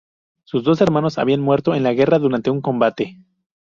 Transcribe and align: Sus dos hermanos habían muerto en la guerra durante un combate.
Sus 0.45 0.63
dos 0.63 0.81
hermanos 0.81 1.19
habían 1.19 1.41
muerto 1.41 1.75
en 1.75 1.83
la 1.83 1.93
guerra 1.93 2.17
durante 2.17 2.49
un 2.49 2.59
combate. 2.59 3.19